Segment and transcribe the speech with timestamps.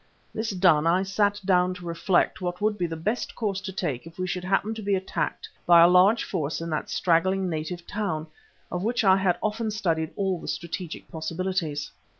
[0.33, 4.07] This done I sat down to reflect what would be the best course to take
[4.07, 7.85] if we should happen to be attacked by a large force in that straggling native
[7.85, 8.25] town,
[8.71, 11.91] of which I had often studied all the strategic possibilities.